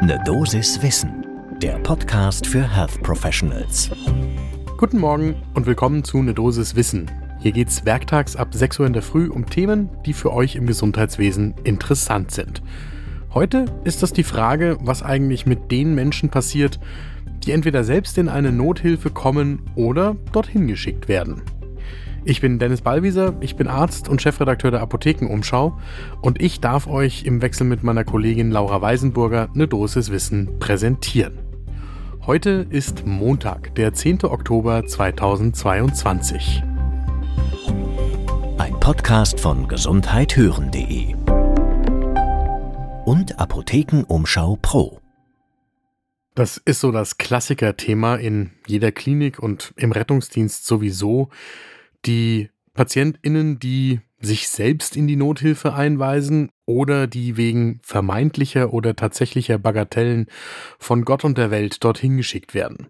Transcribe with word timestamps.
Ne 0.00 0.16
Dosis 0.24 0.80
Wissen, 0.80 1.26
der 1.60 1.76
Podcast 1.80 2.46
für 2.46 2.62
Health 2.62 3.02
Professionals. 3.02 3.90
Guten 4.76 4.98
Morgen 4.98 5.34
und 5.54 5.66
willkommen 5.66 6.04
zu 6.04 6.22
Ne 6.22 6.32
Dosis 6.34 6.76
Wissen. 6.76 7.10
Hier 7.40 7.50
geht's 7.50 7.84
werktags 7.84 8.36
ab 8.36 8.54
6 8.54 8.78
Uhr 8.78 8.86
in 8.86 8.92
der 8.92 9.02
Früh 9.02 9.28
um 9.28 9.46
Themen, 9.46 9.90
die 10.06 10.12
für 10.12 10.32
euch 10.32 10.54
im 10.54 10.68
Gesundheitswesen 10.68 11.54
interessant 11.64 12.30
sind. 12.30 12.62
Heute 13.34 13.64
ist 13.82 14.04
das 14.04 14.12
die 14.12 14.22
Frage, 14.22 14.78
was 14.80 15.02
eigentlich 15.02 15.46
mit 15.46 15.72
den 15.72 15.96
Menschen 15.96 16.28
passiert, 16.28 16.78
die 17.44 17.50
entweder 17.50 17.82
selbst 17.82 18.18
in 18.18 18.28
eine 18.28 18.52
Nothilfe 18.52 19.10
kommen 19.10 19.62
oder 19.74 20.16
dorthin 20.30 20.68
geschickt 20.68 21.08
werden. 21.08 21.42
Ich 22.24 22.40
bin 22.40 22.58
Dennis 22.58 22.82
Ballwieser, 22.82 23.34
ich 23.40 23.56
bin 23.56 23.68
Arzt 23.68 24.08
und 24.08 24.20
Chefredakteur 24.20 24.70
der 24.70 24.80
Apothekenumschau 24.80 25.78
und 26.20 26.42
ich 26.42 26.60
darf 26.60 26.86
euch 26.86 27.24
im 27.24 27.40
Wechsel 27.42 27.64
mit 27.64 27.82
meiner 27.82 28.04
Kollegin 28.04 28.50
Laura 28.50 28.82
Weisenburger 28.82 29.48
eine 29.54 29.68
Dosis 29.68 30.10
Wissen 30.10 30.58
präsentieren. 30.58 31.38
Heute 32.26 32.66
ist 32.68 33.06
Montag, 33.06 33.74
der 33.76 33.94
10. 33.94 34.24
Oktober 34.24 34.84
2022. 34.84 36.62
Ein 38.58 38.80
Podcast 38.80 39.40
von 39.40 39.66
gesundheithören.de 39.68 41.14
und 43.06 43.38
Apothekenumschau 43.38 44.58
Pro. 44.60 45.00
Das 46.34 46.58
ist 46.58 46.80
so 46.80 46.92
das 46.92 47.16
Klassiker-Thema 47.16 48.16
in 48.16 48.50
jeder 48.66 48.92
Klinik 48.92 49.38
und 49.38 49.72
im 49.76 49.92
Rettungsdienst 49.92 50.66
sowieso 50.66 51.30
die 52.06 52.50
PatientInnen, 52.74 53.58
die 53.58 54.00
sich 54.20 54.48
selbst 54.48 54.96
in 54.96 55.06
die 55.06 55.16
Nothilfe 55.16 55.74
einweisen 55.74 56.50
oder 56.66 57.06
die 57.06 57.36
wegen 57.36 57.80
vermeintlicher 57.82 58.72
oder 58.72 58.96
tatsächlicher 58.96 59.58
Bagatellen 59.58 60.26
von 60.78 61.04
Gott 61.04 61.24
und 61.24 61.38
der 61.38 61.50
Welt 61.50 61.82
dorthin 61.84 62.16
geschickt 62.16 62.54
werden. 62.54 62.88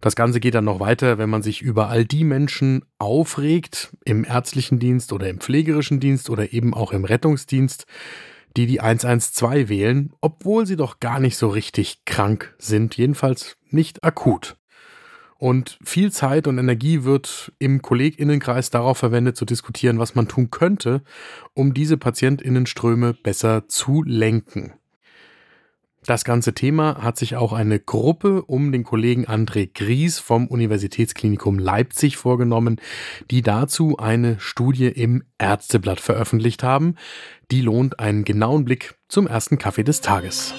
Das 0.00 0.16
Ganze 0.16 0.40
geht 0.40 0.54
dann 0.54 0.66
noch 0.66 0.80
weiter, 0.80 1.16
wenn 1.16 1.30
man 1.30 1.42
sich 1.42 1.62
über 1.62 1.88
all 1.88 2.04
die 2.04 2.24
Menschen 2.24 2.84
aufregt, 2.98 3.96
im 4.04 4.24
ärztlichen 4.24 4.78
Dienst 4.78 5.12
oder 5.12 5.28
im 5.30 5.40
pflegerischen 5.40 6.00
Dienst 6.00 6.28
oder 6.28 6.52
eben 6.52 6.74
auch 6.74 6.92
im 6.92 7.04
Rettungsdienst, 7.04 7.86
die 8.56 8.66
die 8.66 8.80
112 8.80 9.68
wählen, 9.68 10.12
obwohl 10.20 10.66
sie 10.66 10.76
doch 10.76 11.00
gar 11.00 11.20
nicht 11.20 11.36
so 11.36 11.48
richtig 11.48 12.04
krank 12.04 12.54
sind, 12.58 12.96
jedenfalls 12.96 13.56
nicht 13.70 14.04
akut. 14.04 14.56
Und 15.44 15.76
viel 15.84 16.10
Zeit 16.10 16.46
und 16.46 16.56
Energie 16.56 17.04
wird 17.04 17.52
im 17.58 17.82
Kolleginnenkreis 17.82 18.70
darauf 18.70 18.96
verwendet, 18.96 19.36
zu 19.36 19.44
diskutieren, 19.44 19.98
was 19.98 20.14
man 20.14 20.26
tun 20.26 20.50
könnte, 20.50 21.02
um 21.52 21.74
diese 21.74 21.98
Patientinnenströme 21.98 23.12
besser 23.12 23.68
zu 23.68 24.02
lenken. 24.04 24.72
Das 26.06 26.24
ganze 26.24 26.54
Thema 26.54 27.02
hat 27.02 27.18
sich 27.18 27.36
auch 27.36 27.52
eine 27.52 27.78
Gruppe 27.78 28.40
um 28.40 28.72
den 28.72 28.84
Kollegen 28.84 29.26
André 29.26 29.68
Gries 29.70 30.18
vom 30.18 30.46
Universitätsklinikum 30.46 31.58
Leipzig 31.58 32.16
vorgenommen, 32.16 32.80
die 33.30 33.42
dazu 33.42 33.98
eine 33.98 34.40
Studie 34.40 34.86
im 34.86 35.24
Ärzteblatt 35.36 36.00
veröffentlicht 36.00 36.62
haben. 36.62 36.94
Die 37.50 37.60
lohnt 37.60 38.00
einen 38.00 38.24
genauen 38.24 38.64
Blick 38.64 38.94
zum 39.08 39.26
ersten 39.26 39.58
Kaffee 39.58 39.84
des 39.84 40.00
Tages. 40.00 40.54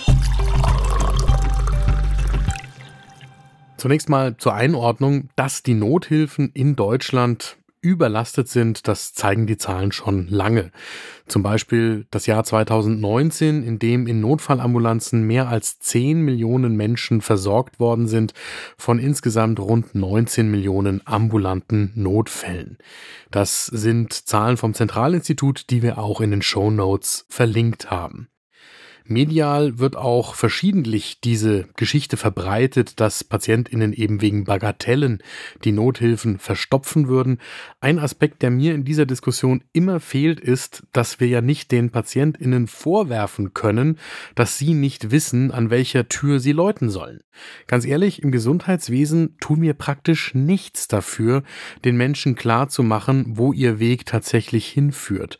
Zunächst 3.77 4.09
mal 4.09 4.37
zur 4.37 4.53
Einordnung, 4.53 5.29
dass 5.35 5.63
die 5.63 5.73
Nothilfen 5.73 6.49
in 6.53 6.75
Deutschland 6.75 7.57
überlastet 7.85 8.47
sind, 8.47 8.87
das 8.87 9.13
zeigen 9.13 9.45
die 9.45 9.57
Zahlen 9.57 9.91
schon 9.91 10.27
lange. 10.27 10.71
Zum 11.27 11.43
Beispiel 11.43 12.07
das 12.09 12.25
Jahr 12.25 12.43
2019, 12.43 13.63
in 13.63 13.77
dem 13.77 14.07
in 14.07 14.21
Notfallambulanzen 14.21 15.21
mehr 15.21 15.49
als 15.49 15.79
10 15.79 16.21
Millionen 16.21 16.75
Menschen 16.75 17.21
versorgt 17.21 17.79
worden 17.79 18.07
sind 18.07 18.33
von 18.75 18.97
insgesamt 18.97 19.59
rund 19.59 19.93
19 19.93 20.49
Millionen 20.49 21.01
ambulanten 21.05 21.91
Notfällen. 21.95 22.79
Das 23.29 23.67
sind 23.67 24.13
Zahlen 24.13 24.57
vom 24.57 24.73
Zentralinstitut, 24.73 25.69
die 25.69 25.83
wir 25.83 25.99
auch 25.99 26.21
in 26.21 26.31
den 26.31 26.41
Show 26.41 26.71
Notes 26.71 27.27
verlinkt 27.29 27.91
haben. 27.91 28.29
Medial 29.07 29.77
wird 29.77 29.95
auch 29.95 30.33
verschiedentlich 30.33 31.21
diese 31.21 31.67
Geschichte 31.75 32.17
verbreitet, 32.17 32.99
dass 32.99 33.23
PatientInnen 33.23 33.93
eben 33.93 34.21
wegen 34.21 34.45
Bagatellen 34.45 35.21
die 35.63 35.71
Nothilfen 35.71 36.39
verstopfen 36.39 37.07
würden. 37.07 37.39
Ein 37.79 37.99
Aspekt, 37.99 38.41
der 38.41 38.49
mir 38.49 38.73
in 38.73 38.83
dieser 38.83 39.05
Diskussion 39.05 39.63
immer 39.73 39.99
fehlt, 39.99 40.39
ist, 40.39 40.83
dass 40.91 41.19
wir 41.19 41.27
ja 41.27 41.41
nicht 41.41 41.71
den 41.71 41.91
PatientInnen 41.91 42.65
vorwerfen 42.65 43.53
können, 43.53 43.99
dass 44.33 44.57
sie 44.57 44.73
nicht 44.73 45.11
wissen, 45.11 45.51
an 45.51 45.69
welcher 45.69 46.07
Tür 46.07 46.39
sie 46.39 46.51
läuten 46.51 46.89
sollen. 46.89 47.19
Ganz 47.67 47.85
ehrlich, 47.85 48.23
im 48.23 48.31
Gesundheitswesen 48.31 49.37
tun 49.39 49.61
wir 49.61 49.73
praktisch 49.73 50.33
nichts 50.33 50.87
dafür, 50.87 51.43
den 51.83 51.95
Menschen 51.95 52.35
klar 52.35 52.69
zu 52.69 52.81
machen, 52.81 53.25
wo 53.27 53.53
ihr 53.53 53.79
Weg 53.79 54.05
tatsächlich 54.05 54.67
hinführt. 54.67 55.37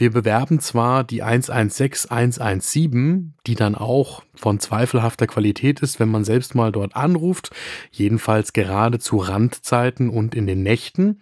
Wir 0.00 0.10
bewerben 0.10 0.60
zwar 0.60 1.04
die 1.04 1.22
116 1.22 2.10
117, 2.10 3.34
die 3.46 3.54
dann 3.54 3.74
auch 3.74 4.22
von 4.34 4.58
zweifelhafter 4.58 5.26
Qualität 5.26 5.80
ist, 5.80 6.00
wenn 6.00 6.08
man 6.08 6.24
selbst 6.24 6.54
mal 6.54 6.72
dort 6.72 6.96
anruft, 6.96 7.50
jedenfalls 7.90 8.54
gerade 8.54 8.98
zu 8.98 9.18
Randzeiten 9.18 10.08
und 10.08 10.34
in 10.34 10.46
den 10.46 10.62
Nächten, 10.62 11.20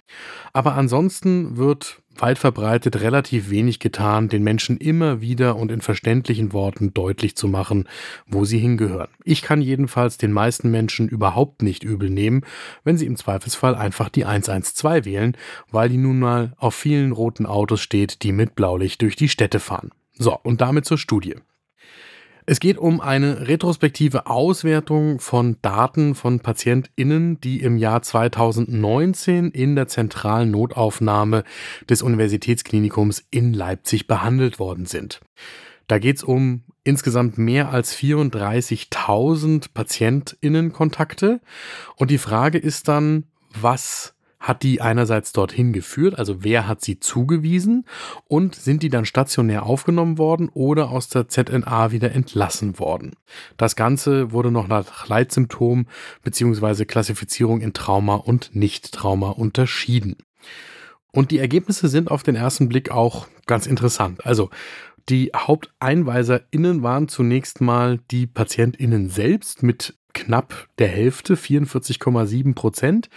aber 0.52 0.74
ansonsten 0.74 1.56
wird 1.56 2.02
weit 2.20 2.38
verbreitet 2.38 3.00
relativ 3.00 3.50
wenig 3.50 3.78
getan, 3.78 4.28
den 4.28 4.42
Menschen 4.42 4.78
immer 4.78 5.20
wieder 5.20 5.56
und 5.56 5.72
in 5.72 5.80
verständlichen 5.80 6.52
Worten 6.52 6.94
deutlich 6.94 7.36
zu 7.36 7.48
machen, 7.48 7.88
wo 8.26 8.44
sie 8.44 8.58
hingehören. 8.58 9.08
Ich 9.24 9.42
kann 9.42 9.60
jedenfalls 9.60 10.18
den 10.18 10.32
meisten 10.32 10.70
Menschen 10.70 11.08
überhaupt 11.08 11.62
nicht 11.62 11.84
übel 11.84 12.10
nehmen, 12.10 12.42
wenn 12.84 12.96
sie 12.96 13.06
im 13.06 13.16
Zweifelsfall 13.16 13.74
einfach 13.74 14.08
die 14.08 14.24
112 14.24 15.04
wählen, 15.04 15.36
weil 15.70 15.88
die 15.88 15.96
nun 15.96 16.18
mal 16.18 16.52
auf 16.56 16.74
vielen 16.74 17.12
roten 17.12 17.46
Autos 17.46 17.80
steht, 17.80 18.22
die 18.22 18.32
mit 18.32 18.54
Blaulicht 18.54 19.02
durch 19.02 19.16
die 19.16 19.28
Städte 19.28 19.60
fahren. 19.60 19.90
So, 20.18 20.38
und 20.42 20.60
damit 20.60 20.84
zur 20.84 20.98
Studie. 20.98 21.36
Es 22.50 22.60
geht 22.60 22.78
um 22.78 23.02
eine 23.02 23.46
retrospektive 23.46 24.26
Auswertung 24.26 25.20
von 25.20 25.58
Daten 25.60 26.14
von 26.14 26.40
PatientInnen, 26.40 27.38
die 27.42 27.60
im 27.60 27.76
Jahr 27.76 28.00
2019 28.00 29.50
in 29.50 29.76
der 29.76 29.86
zentralen 29.86 30.50
Notaufnahme 30.50 31.44
des 31.90 32.00
Universitätsklinikums 32.00 33.22
in 33.30 33.52
Leipzig 33.52 34.06
behandelt 34.06 34.58
worden 34.58 34.86
sind. 34.86 35.20
Da 35.88 35.98
geht 35.98 36.16
es 36.16 36.22
um 36.22 36.62
insgesamt 36.84 37.36
mehr 37.36 37.68
als 37.68 37.94
34.000 37.94 39.66
PatientInnenkontakte. 39.74 41.42
Und 41.96 42.10
die 42.10 42.16
Frage 42.16 42.56
ist 42.56 42.88
dann, 42.88 43.24
was 43.60 44.14
hat 44.40 44.62
die 44.62 44.80
einerseits 44.80 45.32
dorthin 45.32 45.72
geführt, 45.72 46.18
also 46.18 46.44
wer 46.44 46.66
hat 46.68 46.80
sie 46.80 47.00
zugewiesen 47.00 47.84
und 48.26 48.54
sind 48.54 48.82
die 48.82 48.88
dann 48.88 49.04
stationär 49.04 49.64
aufgenommen 49.64 50.18
worden 50.18 50.48
oder 50.54 50.90
aus 50.90 51.08
der 51.08 51.28
ZNA 51.28 51.90
wieder 51.90 52.12
entlassen 52.12 52.78
worden. 52.78 53.12
Das 53.56 53.76
Ganze 53.76 54.32
wurde 54.32 54.50
noch 54.50 54.68
nach 54.68 55.08
Leitsymptom 55.08 55.86
bzw. 56.22 56.84
Klassifizierung 56.84 57.60
in 57.60 57.72
Trauma 57.72 58.14
und 58.14 58.54
Nicht-Trauma 58.54 59.30
unterschieden. 59.30 60.16
Und 61.10 61.30
die 61.30 61.38
Ergebnisse 61.38 61.88
sind 61.88 62.10
auf 62.10 62.22
den 62.22 62.36
ersten 62.36 62.68
Blick 62.68 62.90
auch 62.90 63.26
ganz 63.46 63.66
interessant. 63.66 64.24
Also 64.24 64.50
die 65.08 65.32
HaupteinweiserInnen 65.34 66.82
waren 66.82 67.08
zunächst 67.08 67.60
mal 67.60 67.98
die 68.10 68.26
PatientInnen 68.26 69.08
selbst 69.08 69.62
mit 69.62 69.97
knapp 70.12 70.68
der 70.78 70.88
Hälfte, 70.88 71.34
44,7 71.36 72.54
Prozent, 72.54 73.08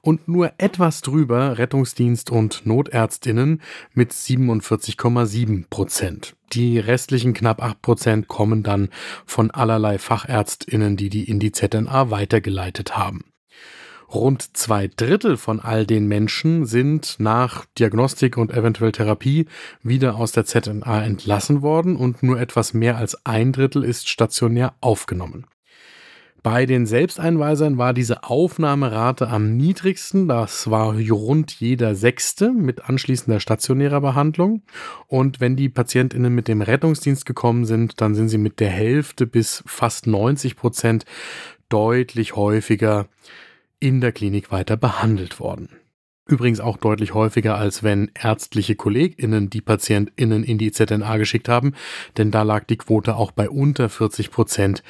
und 0.00 0.28
nur 0.28 0.52
etwas 0.58 1.00
drüber 1.00 1.58
Rettungsdienst 1.58 2.30
und 2.30 2.66
Notärztinnen 2.66 3.62
mit 3.92 4.12
47,7 4.12 5.64
Prozent. 5.68 6.36
Die 6.52 6.78
restlichen 6.78 7.34
knapp 7.34 7.62
8 7.62 7.82
Prozent 7.82 8.28
kommen 8.28 8.62
dann 8.62 8.88
von 9.26 9.50
allerlei 9.50 9.98
Fachärztinnen, 9.98 10.96
die 10.96 11.10
die 11.10 11.24
in 11.24 11.38
die 11.38 11.52
ZNA 11.52 12.10
weitergeleitet 12.10 12.96
haben. 12.96 13.24
Rund 14.12 14.56
zwei 14.56 14.88
Drittel 14.88 15.36
von 15.36 15.60
all 15.60 15.84
den 15.84 16.06
Menschen 16.06 16.64
sind 16.64 17.16
nach 17.18 17.66
Diagnostik 17.78 18.38
und 18.38 18.50
eventuell 18.52 18.90
Therapie 18.90 19.46
wieder 19.82 20.16
aus 20.16 20.32
der 20.32 20.46
ZNA 20.46 21.04
entlassen 21.04 21.60
worden 21.60 21.94
und 21.94 22.22
nur 22.22 22.40
etwas 22.40 22.72
mehr 22.72 22.96
als 22.96 23.26
ein 23.26 23.52
Drittel 23.52 23.84
ist 23.84 24.08
stationär 24.08 24.74
aufgenommen. 24.80 25.46
Bei 26.42 26.66
den 26.66 26.86
Selbsteinweisern 26.86 27.78
war 27.78 27.92
diese 27.92 28.22
Aufnahmerate 28.22 29.28
am 29.28 29.56
niedrigsten. 29.56 30.28
Das 30.28 30.70
war 30.70 30.94
rund 30.94 31.52
jeder 31.52 31.94
Sechste 31.94 32.52
mit 32.52 32.88
anschließender 32.88 33.40
stationärer 33.40 34.00
Behandlung. 34.00 34.62
Und 35.08 35.40
wenn 35.40 35.56
die 35.56 35.68
PatientInnen 35.68 36.32
mit 36.34 36.46
dem 36.46 36.62
Rettungsdienst 36.62 37.26
gekommen 37.26 37.64
sind, 37.64 38.00
dann 38.00 38.14
sind 38.14 38.28
sie 38.28 38.38
mit 38.38 38.60
der 38.60 38.70
Hälfte 38.70 39.26
bis 39.26 39.64
fast 39.66 40.06
90 40.06 40.54
Prozent 40.54 41.04
deutlich 41.68 42.36
häufiger 42.36 43.08
in 43.80 44.00
der 44.00 44.12
Klinik 44.12 44.52
weiter 44.52 44.76
behandelt 44.76 45.40
worden. 45.40 45.68
Übrigens 46.28 46.60
auch 46.60 46.76
deutlich 46.76 47.14
häufiger, 47.14 47.56
als 47.56 47.82
wenn 47.82 48.10
ärztliche 48.14 48.76
KollegInnen 48.76 49.48
die 49.48 49.62
PatientInnen 49.62 50.44
in 50.44 50.58
die 50.58 50.72
ZNA 50.72 51.16
geschickt 51.16 51.48
haben, 51.48 51.72
denn 52.18 52.30
da 52.30 52.42
lag 52.42 52.64
die 52.64 52.76
Quote 52.76 53.16
auch 53.16 53.30
bei 53.30 53.48
unter 53.48 53.88
40 53.88 54.30
Prozent, 54.30 54.82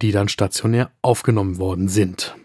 die 0.00 0.12
dann 0.12 0.28
stationär 0.28 0.92
aufgenommen 1.02 1.58
worden 1.58 1.88
sind. 1.88 2.36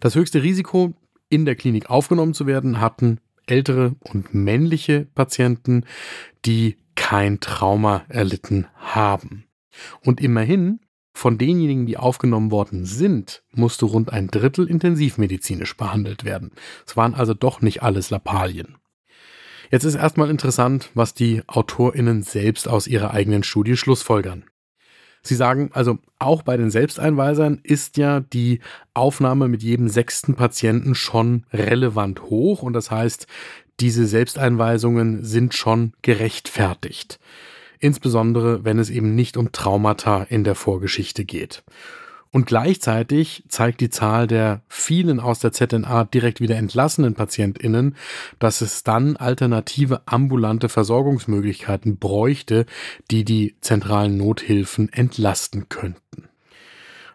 Das 0.00 0.16
höchste 0.16 0.42
Risiko, 0.42 0.94
in 1.28 1.44
der 1.44 1.54
Klinik 1.54 1.88
aufgenommen 1.88 2.34
zu 2.34 2.48
werden, 2.48 2.80
hatten 2.80 3.20
ältere 3.46 3.94
und 4.00 4.34
männliche 4.34 5.06
Patienten, 5.14 5.84
die 6.44 6.78
kein 6.96 7.38
Trauma 7.38 8.04
erlitten 8.08 8.66
haben. 8.74 9.44
Und 10.02 10.20
immerhin 10.20 10.80
von 11.18 11.36
denjenigen, 11.36 11.84
die 11.84 11.96
aufgenommen 11.96 12.50
worden 12.52 12.84
sind, 12.84 13.42
musste 13.52 13.86
rund 13.86 14.12
ein 14.12 14.28
Drittel 14.28 14.70
intensivmedizinisch 14.70 15.76
behandelt 15.76 16.24
werden. 16.24 16.52
Es 16.86 16.96
waren 16.96 17.14
also 17.14 17.34
doch 17.34 17.60
nicht 17.60 17.82
alles 17.82 18.10
Lappalien. 18.10 18.76
Jetzt 19.70 19.84
ist 19.84 19.96
erstmal 19.96 20.30
interessant, 20.30 20.90
was 20.94 21.14
die 21.14 21.42
AutorInnen 21.46 22.22
selbst 22.22 22.68
aus 22.68 22.86
ihrer 22.86 23.12
eigenen 23.12 23.42
Studie 23.42 23.76
schlussfolgern. 23.76 24.44
Sie 25.22 25.34
sagen 25.34 25.70
also, 25.74 25.98
auch 26.20 26.42
bei 26.42 26.56
den 26.56 26.70
Selbsteinweisern 26.70 27.60
ist 27.64 27.96
ja 27.96 28.20
die 28.20 28.60
Aufnahme 28.94 29.48
mit 29.48 29.62
jedem 29.62 29.88
sechsten 29.88 30.36
Patienten 30.36 30.94
schon 30.94 31.44
relevant 31.52 32.22
hoch 32.22 32.62
und 32.62 32.72
das 32.72 32.92
heißt, 32.92 33.26
diese 33.80 34.06
Selbsteinweisungen 34.06 35.24
sind 35.24 35.54
schon 35.54 35.92
gerechtfertigt 36.02 37.18
insbesondere 37.80 38.64
wenn 38.64 38.78
es 38.78 38.90
eben 38.90 39.14
nicht 39.14 39.36
um 39.36 39.52
Traumata 39.52 40.22
in 40.22 40.44
der 40.44 40.54
Vorgeschichte 40.54 41.24
geht. 41.24 41.62
Und 42.30 42.46
gleichzeitig 42.46 43.44
zeigt 43.48 43.80
die 43.80 43.88
Zahl 43.88 44.26
der 44.26 44.62
vielen 44.68 45.18
aus 45.18 45.38
der 45.38 45.52
ZNA 45.52 46.04
direkt 46.04 46.40
wieder 46.40 46.56
entlassenen 46.56 47.14
PatientInnen, 47.14 47.96
dass 48.38 48.60
es 48.60 48.84
dann 48.84 49.16
alternative 49.16 50.02
ambulante 50.04 50.68
Versorgungsmöglichkeiten 50.68 51.96
bräuchte, 51.96 52.66
die 53.10 53.24
die 53.24 53.56
zentralen 53.62 54.18
Nothilfen 54.18 54.92
entlasten 54.92 55.70
könnten. 55.70 56.28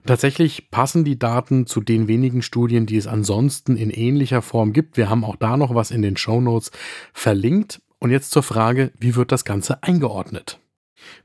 Tatsächlich 0.06 0.70
passen 0.70 1.06
die 1.06 1.18
Daten 1.18 1.66
zu 1.66 1.80
den 1.80 2.08
wenigen 2.08 2.42
Studien, 2.42 2.86
die 2.86 2.98
es 2.98 3.08
ansonsten 3.08 3.78
in 3.78 3.90
ähnlicher 3.90 4.42
Form 4.42 4.74
gibt. 4.74 4.98
Wir 4.98 5.10
haben 5.10 5.24
auch 5.24 5.38
da 5.38 5.56
noch 5.56 5.76
was 5.76 5.92
in 5.92 6.02
den 6.02 6.18
Show 6.18 6.42
Notes 6.42 6.72
verlinkt. 7.14 7.82
Und 8.04 8.12
jetzt 8.12 8.32
zur 8.32 8.44
Frage, 8.44 8.92
wie 9.00 9.16
wird 9.16 9.32
das 9.32 9.46
Ganze 9.46 9.82
eingeordnet? 9.82 10.60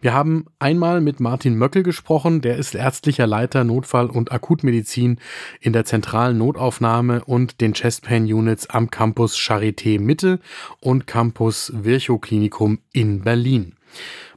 Wir 0.00 0.14
haben 0.14 0.44
einmal 0.60 1.00
mit 1.00 1.18
Martin 1.18 1.56
Möckel 1.56 1.82
gesprochen, 1.82 2.40
der 2.40 2.56
ist 2.56 2.76
ärztlicher 2.76 3.26
Leiter 3.26 3.64
Notfall- 3.64 4.10
und 4.10 4.30
Akutmedizin 4.30 5.18
in 5.60 5.72
der 5.72 5.84
zentralen 5.84 6.38
Notaufnahme 6.38 7.24
und 7.24 7.60
den 7.60 7.72
Chest 7.72 8.04
Pain 8.04 8.32
Units 8.32 8.70
am 8.70 8.92
Campus 8.92 9.36
Charité 9.36 10.00
Mitte 10.00 10.38
und 10.78 11.08
Campus 11.08 11.72
Virchow 11.74 12.20
Klinikum 12.20 12.78
in 12.92 13.22
Berlin. 13.22 13.74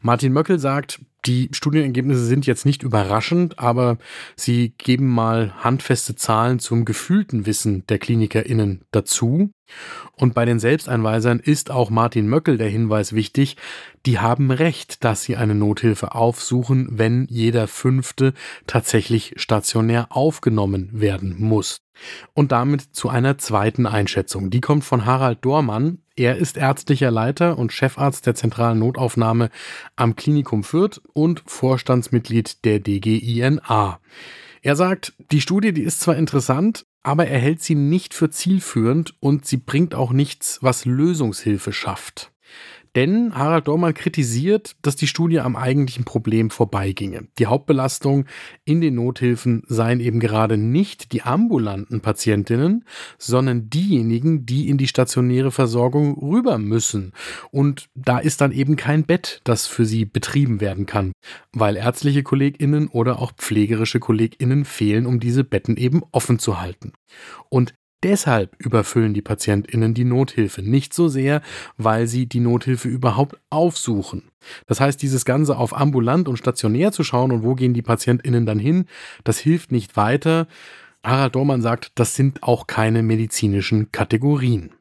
Martin 0.01 0.33
Möckel 0.33 0.59
sagt, 0.59 0.99
die 1.25 1.49
Studienergebnisse 1.51 2.25
sind 2.25 2.47
jetzt 2.47 2.65
nicht 2.65 2.81
überraschend, 2.81 3.59
aber 3.59 3.99
sie 4.35 4.73
geben 4.77 5.07
mal 5.07 5.53
handfeste 5.63 6.15
Zahlen 6.15 6.57
zum 6.57 6.83
gefühlten 6.83 7.45
Wissen 7.45 7.85
der 7.87 7.99
KlinikerInnen 7.99 8.85
dazu. 8.89 9.51
Und 10.15 10.33
bei 10.33 10.45
den 10.45 10.59
Selbsteinweisern 10.59 11.39
ist 11.39 11.69
auch 11.69 11.91
Martin 11.91 12.27
Möckel 12.27 12.57
der 12.57 12.69
Hinweis 12.69 13.13
wichtig, 13.13 13.55
die 14.07 14.17
haben 14.17 14.49
recht, 14.49 15.03
dass 15.03 15.21
sie 15.21 15.35
eine 15.35 15.53
Nothilfe 15.53 16.15
aufsuchen, 16.15 16.87
wenn 16.91 17.27
jeder 17.29 17.67
Fünfte 17.67 18.33
tatsächlich 18.65 19.33
stationär 19.37 20.07
aufgenommen 20.09 20.89
werden 20.91 21.35
muss. 21.37 21.81
Und 22.33 22.51
damit 22.51 22.81
zu 22.81 23.09
einer 23.09 23.37
zweiten 23.37 23.85
Einschätzung. 23.85 24.49
Die 24.49 24.61
kommt 24.61 24.83
von 24.83 25.05
Harald 25.05 25.45
Dormann. 25.45 25.99
Er 26.21 26.37
ist 26.37 26.55
ärztlicher 26.55 27.09
Leiter 27.09 27.57
und 27.57 27.73
Chefarzt 27.73 28.27
der 28.27 28.35
zentralen 28.35 28.77
Notaufnahme 28.77 29.49
am 29.95 30.15
Klinikum 30.15 30.63
Fürth 30.63 31.01
und 31.13 31.41
Vorstandsmitglied 31.47 32.63
der 32.63 32.79
DGINA. 32.79 33.99
Er 34.61 34.75
sagt, 34.75 35.13
die 35.31 35.41
Studie, 35.41 35.73
die 35.73 35.81
ist 35.81 35.99
zwar 35.99 36.17
interessant, 36.17 36.85
aber 37.01 37.25
er 37.25 37.39
hält 37.39 37.63
sie 37.63 37.73
nicht 37.73 38.13
für 38.13 38.29
zielführend 38.29 39.15
und 39.19 39.47
sie 39.47 39.57
bringt 39.57 39.95
auch 39.95 40.11
nichts, 40.11 40.59
was 40.61 40.85
Lösungshilfe 40.85 41.73
schafft. 41.73 42.30
Denn 42.95 43.33
Harald 43.35 43.67
Dormann 43.67 43.93
kritisiert, 43.93 44.75
dass 44.81 44.97
die 44.97 45.07
Studie 45.07 45.39
am 45.39 45.55
eigentlichen 45.55 46.03
Problem 46.03 46.49
vorbeiginge. 46.49 47.27
Die 47.39 47.45
Hauptbelastung 47.45 48.25
in 48.65 48.81
den 48.81 48.95
Nothilfen 48.95 49.63
seien 49.67 50.01
eben 50.01 50.19
gerade 50.19 50.57
nicht 50.57 51.13
die 51.13 51.21
ambulanten 51.21 52.01
Patientinnen, 52.01 52.83
sondern 53.17 53.69
diejenigen, 53.69 54.45
die 54.45 54.67
in 54.67 54.77
die 54.77 54.87
stationäre 54.87 55.51
Versorgung 55.51 56.19
rüber 56.19 56.57
müssen. 56.57 57.13
Und 57.51 57.87
da 57.95 58.19
ist 58.19 58.41
dann 58.41 58.51
eben 58.51 58.75
kein 58.75 59.05
Bett, 59.05 59.39
das 59.45 59.67
für 59.67 59.85
sie 59.85 60.03
betrieben 60.03 60.59
werden 60.59 60.85
kann, 60.85 61.13
weil 61.53 61.77
ärztliche 61.77 62.23
KollegInnen 62.23 62.89
oder 62.89 63.19
auch 63.19 63.31
pflegerische 63.31 64.01
KollegInnen 64.01 64.65
fehlen, 64.65 65.05
um 65.05 65.21
diese 65.21 65.45
Betten 65.45 65.77
eben 65.77 66.01
offen 66.11 66.39
zu 66.39 66.59
halten. 66.59 66.91
Und 67.49 67.73
Deshalb 68.03 68.55
überfüllen 68.57 69.13
die 69.13 69.21
PatientInnen 69.21 69.93
die 69.93 70.05
Nothilfe, 70.05 70.63
nicht 70.63 70.93
so 70.93 71.07
sehr, 71.07 71.41
weil 71.77 72.07
sie 72.07 72.25
die 72.25 72.39
Nothilfe 72.39 72.87
überhaupt 72.87 73.37
aufsuchen. 73.51 74.23
Das 74.65 74.79
heißt, 74.79 74.99
dieses 75.01 75.23
Ganze 75.23 75.55
auf 75.57 75.77
ambulant 75.77 76.27
und 76.27 76.37
stationär 76.37 76.91
zu 76.91 77.03
schauen 77.03 77.31
und 77.31 77.43
wo 77.43 77.53
gehen 77.53 77.75
die 77.75 77.83
PatientInnen 77.83 78.47
dann 78.47 78.57
hin, 78.57 78.85
das 79.23 79.37
hilft 79.37 79.71
nicht 79.71 79.97
weiter. 79.97 80.47
Harald 81.03 81.35
Dormann 81.35 81.61
sagt, 81.61 81.91
das 81.95 82.15
sind 82.15 82.41
auch 82.41 82.65
keine 82.65 83.03
medizinischen 83.03 83.91
Kategorien. 83.91 84.71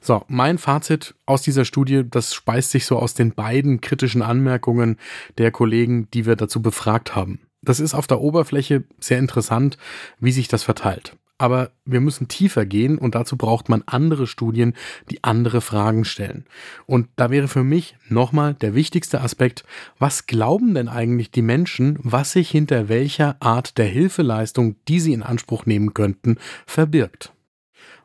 So, 0.00 0.24
mein 0.26 0.58
Fazit 0.58 1.14
aus 1.26 1.42
dieser 1.42 1.64
Studie, 1.64 2.02
das 2.08 2.34
speist 2.34 2.72
sich 2.72 2.84
so 2.84 2.98
aus 2.98 3.14
den 3.14 3.32
beiden 3.32 3.80
kritischen 3.80 4.22
Anmerkungen 4.22 4.96
der 5.38 5.52
Kollegen, 5.52 6.08
die 6.12 6.26
wir 6.26 6.34
dazu 6.34 6.60
befragt 6.60 7.14
haben. 7.14 7.40
Das 7.62 7.78
ist 7.78 7.94
auf 7.94 8.08
der 8.08 8.20
Oberfläche 8.20 8.82
sehr 8.98 9.20
interessant, 9.20 9.78
wie 10.18 10.32
sich 10.32 10.48
das 10.48 10.64
verteilt 10.64 11.16
aber 11.40 11.70
wir 11.86 12.02
müssen 12.02 12.28
tiefer 12.28 12.66
gehen 12.66 12.98
und 12.98 13.14
dazu 13.14 13.38
braucht 13.38 13.70
man 13.70 13.82
andere 13.86 14.26
Studien, 14.26 14.74
die 15.10 15.24
andere 15.24 15.62
Fragen 15.62 16.04
stellen. 16.04 16.44
Und 16.84 17.08
da 17.16 17.30
wäre 17.30 17.48
für 17.48 17.64
mich 17.64 17.96
nochmal 18.10 18.52
der 18.52 18.74
wichtigste 18.74 19.22
Aspekt, 19.22 19.64
was 19.98 20.26
glauben 20.26 20.74
denn 20.74 20.88
eigentlich 20.88 21.30
die 21.30 21.40
Menschen, 21.40 21.98
was 22.02 22.32
sich 22.32 22.50
hinter 22.50 22.90
welcher 22.90 23.36
Art 23.40 23.78
der 23.78 23.86
Hilfeleistung, 23.86 24.76
die 24.86 25.00
sie 25.00 25.14
in 25.14 25.22
Anspruch 25.22 25.64
nehmen 25.64 25.94
könnten, 25.94 26.36
verbirgt? 26.66 27.32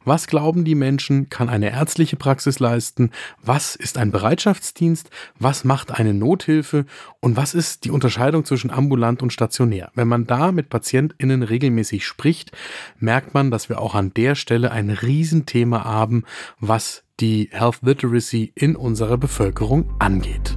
Was 0.04 0.28
glauben 0.28 0.66
die 0.66 0.76
Menschen, 0.76 1.30
kann 1.30 1.50
eine 1.50 1.72
ärztliche 1.72 2.16
Praxis 2.16 2.60
leisten? 2.60 3.10
Was 3.42 3.76
ist 3.76 3.98
ein 3.98 4.12
Bereitschaftsdienst? 4.12 5.10
Was 5.40 5.64
macht 5.64 5.92
eine 5.92 6.14
Nothilfe? 6.14 6.86
Und 7.20 7.36
was 7.38 7.56
ist 7.56 7.86
die 7.86 7.92
Unterscheidung 7.92 8.46
zwischen 8.46 8.70
ambulant 8.70 9.24
und 9.24 9.34
stationär? 9.34 9.92
Wenn 9.96 10.08
man 10.08 10.28
da 10.28 10.52
mit 10.52 10.70
PatientInnen 10.70 11.42
regelmäßig 11.42 12.06
spricht, 12.06 12.52
merkt 13.00 13.34
man, 13.34 13.50
dass 13.50 13.68
wir 13.68 13.82
auch 13.82 13.96
an 13.96 14.14
der 14.14 14.36
Stelle 14.36 14.72
ein 14.72 14.92
Riesenthema 14.92 15.84
haben, 15.84 16.24
was 16.60 17.04
die 17.20 17.50
Health 17.52 17.80
Literacy 17.82 18.52
in 18.56 18.76
unserer 18.76 19.18
Bevölkerung 19.18 19.90
angeht. 20.00 20.55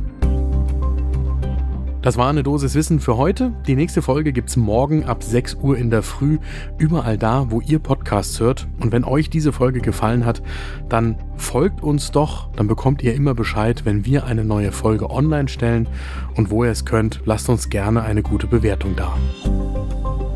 Das 2.02 2.16
war 2.16 2.28
eine 2.28 2.42
Dosis 2.42 2.74
Wissen 2.74 3.00
für 3.00 3.16
heute. 3.16 3.52
Die 3.66 3.74
nächste 3.74 4.02
Folge 4.02 4.32
gibt's 4.32 4.56
morgen 4.56 5.04
ab 5.04 5.22
6 5.22 5.56
Uhr 5.56 5.76
in 5.76 5.90
der 5.90 6.02
Früh, 6.02 6.38
überall 6.78 7.18
da, 7.18 7.50
wo 7.50 7.60
ihr 7.60 7.80
Podcasts 7.80 8.38
hört. 8.38 8.68
Und 8.80 8.92
wenn 8.92 9.04
euch 9.04 9.30
diese 9.30 9.52
Folge 9.52 9.80
gefallen 9.80 10.24
hat, 10.24 10.42
dann 10.88 11.16
folgt 11.36 11.82
uns 11.82 12.12
doch, 12.12 12.50
dann 12.54 12.68
bekommt 12.68 13.02
ihr 13.02 13.14
immer 13.14 13.34
Bescheid, 13.34 13.84
wenn 13.84 14.04
wir 14.04 14.26
eine 14.26 14.44
neue 14.44 14.70
Folge 14.70 15.10
online 15.10 15.48
stellen. 15.48 15.88
Und 16.36 16.50
wo 16.50 16.64
ihr 16.64 16.70
es 16.70 16.84
könnt, 16.84 17.20
lasst 17.24 17.48
uns 17.48 17.68
gerne 17.68 18.02
eine 18.02 18.22
gute 18.22 18.46
Bewertung 18.46 18.94
da. 18.94 19.16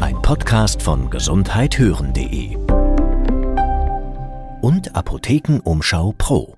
Ein 0.01 0.21
Podcast 0.21 0.83
von 0.83 1.11
gesundheithören.de 1.11 2.57
und 4.63 4.95
Apothekenumschau 4.95 6.15
Pro. 6.19 6.57